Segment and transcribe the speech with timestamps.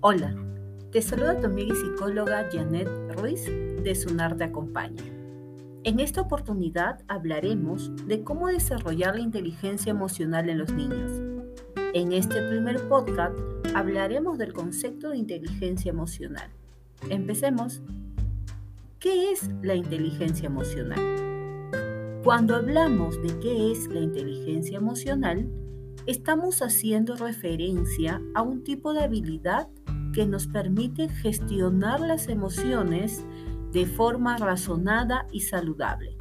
[0.00, 0.32] Hola,
[0.92, 5.02] te saluda tu amiga y psicóloga Janet Ruiz de Sunar Te Acompaña.
[5.82, 11.10] En esta oportunidad hablaremos de cómo desarrollar la inteligencia emocional en los niños.
[11.94, 13.36] En este primer podcast
[13.74, 16.48] hablaremos del concepto de inteligencia emocional.
[17.10, 17.82] Empecemos.
[19.00, 22.20] ¿Qué es la inteligencia emocional?
[22.22, 25.50] Cuando hablamos de qué es la inteligencia emocional,
[26.06, 29.68] estamos haciendo referencia a un tipo de habilidad
[30.18, 33.24] que nos permite gestionar las emociones
[33.70, 36.16] de forma razonada y saludable.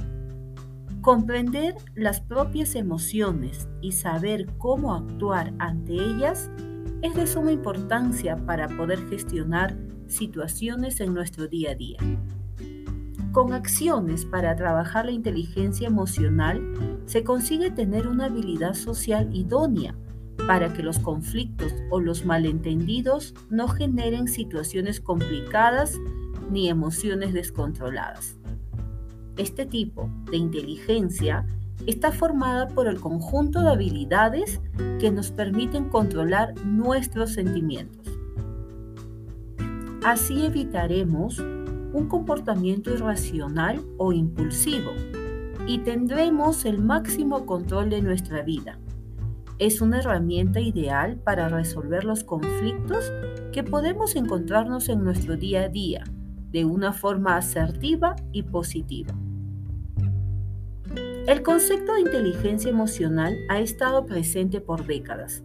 [1.02, 6.52] Comprender las propias emociones y saber cómo actuar ante ellas
[7.02, 11.98] es de suma importancia para poder gestionar situaciones en nuestro día a día.
[13.32, 19.96] Con acciones para trabajar la inteligencia emocional se consigue tener una habilidad social idónea
[20.46, 25.98] para que los conflictos o los malentendidos no generen situaciones complicadas
[26.52, 28.38] ni emociones descontroladas.
[29.38, 31.46] Este tipo de inteligencia
[31.86, 34.62] está formada por el conjunto de habilidades
[35.00, 38.08] que nos permiten controlar nuestros sentimientos.
[40.04, 44.92] Así evitaremos un comportamiento irracional o impulsivo
[45.68, 48.80] y tendremos el máximo control de nuestra vida.
[49.60, 53.12] Es una herramienta ideal para resolver los conflictos
[53.52, 56.04] que podemos encontrarnos en nuestro día a día
[56.52, 59.16] de una forma asertiva y positiva.
[61.26, 65.44] El concepto de inteligencia emocional ha estado presente por décadas.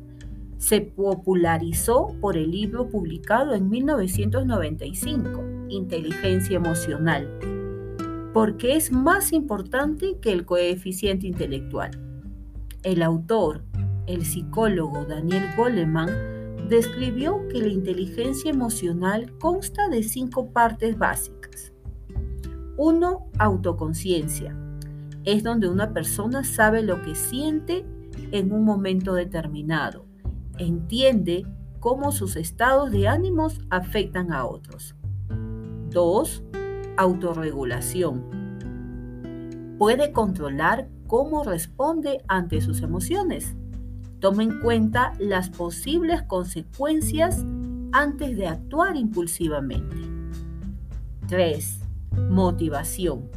[0.59, 7.29] Se popularizó por el libro publicado en 1995, Inteligencia Emocional,
[8.35, 11.91] porque es más importante que el coeficiente intelectual.
[12.85, 13.65] El autor,
[14.06, 16.11] el psicólogo Daniel Goleman,
[16.69, 21.73] describió que la inteligencia emocional consta de cinco partes básicas.
[22.77, 23.27] 1.
[23.39, 24.57] Autoconciencia.
[25.24, 27.85] Es donde una persona sabe lo que siente
[28.33, 30.07] en un momento determinado.
[30.58, 31.46] Entiende
[31.80, 34.95] cómo sus estados de ánimos afectan a otros.
[35.91, 36.45] 2.
[36.96, 38.24] Autorregulación.
[39.79, 43.55] Puede controlar cómo responde ante sus emociones.
[44.23, 47.45] Toma en cuenta las posibles consecuencias
[47.91, 49.97] antes de actuar impulsivamente.
[51.27, 51.81] 3.
[52.31, 53.29] Motivación.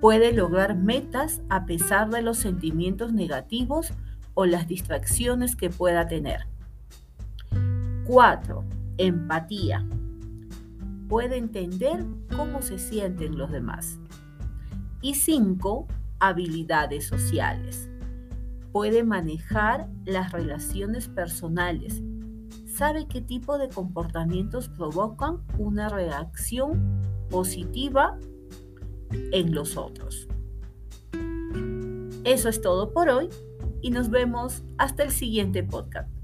[0.00, 3.92] Puede lograr metas a pesar de los sentimientos negativos
[4.32, 6.46] o las distracciones que pueda tener.
[8.06, 8.64] 4.
[8.96, 9.86] Empatía.
[11.10, 13.98] Puede entender cómo se sienten los demás.
[15.02, 15.86] Y 5.
[16.20, 17.89] Habilidades sociales
[18.72, 22.02] puede manejar las relaciones personales,
[22.66, 28.18] sabe qué tipo de comportamientos provocan una reacción positiva
[29.32, 30.28] en los otros.
[32.24, 33.28] Eso es todo por hoy
[33.82, 36.19] y nos vemos hasta el siguiente podcast.